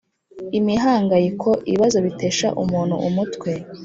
[0.59, 3.51] imihangayiko: ibibazo bitesha umuntu umutwe.